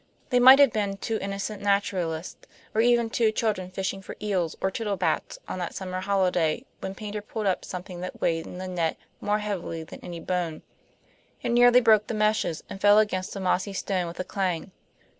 They 0.31 0.39
might 0.39 0.57
have 0.57 0.73
been 0.73 0.97
two 0.97 1.19
innocent 1.21 1.61
naturalists, 1.61 2.47
or 2.73 2.81
even 2.81 3.11
two 3.11 3.31
children 3.31 3.69
fishing 3.69 4.01
for 4.01 4.15
eels 4.19 4.55
or 4.59 4.71
tittlebats 4.71 5.37
on 5.47 5.59
that 5.59 5.75
summer 5.75 6.01
holiday 6.01 6.65
when 6.79 6.95
Paynter 6.95 7.21
pulled 7.21 7.45
up 7.45 7.63
something 7.63 8.01
that 8.01 8.19
weighed 8.19 8.47
in 8.47 8.57
the 8.57 8.67
net 8.67 8.97
more 9.19 9.37
heavily 9.37 9.83
than 9.83 9.99
any 10.03 10.19
bone. 10.19 10.63
It 11.43 11.49
nearly 11.49 11.81
broke 11.81 12.07
the 12.07 12.15
meshes, 12.15 12.63
and 12.67 12.81
fell 12.81 12.97
against 12.97 13.35
a 13.35 13.39
mossy 13.39 13.73
stone 13.73 14.07
with 14.07 14.19
a 14.19 14.23
clang. 14.23 14.71